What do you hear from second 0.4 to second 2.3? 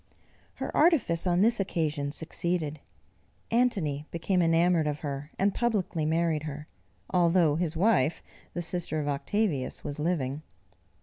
Her artifice on this occasion